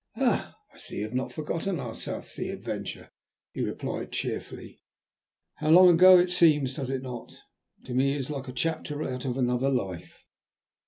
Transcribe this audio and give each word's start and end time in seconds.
"Ah! 0.15 0.55
I 0.73 0.79
see 0.79 0.95
you 0.97 1.03
have 1.03 1.13
not 1.13 1.31
forgotten 1.31 1.79
our 1.79 1.93
South 1.93 2.25
Sea 2.25 2.49
adventure," 2.49 3.11
he 3.51 3.61
replied 3.61 4.11
cheerfully. 4.11 4.79
"How 5.57 5.69
long 5.69 5.89
ago 5.89 6.17
it 6.17 6.31
seems, 6.31 6.73
does 6.73 6.89
it 6.89 7.03
not? 7.03 7.37
To 7.83 7.93
me 7.93 8.15
it 8.15 8.21
is 8.21 8.31
like 8.31 8.47
a 8.47 8.51
chapter 8.51 9.03
out 9.03 9.25
of 9.25 9.37
another 9.37 9.69
life." 9.69 10.25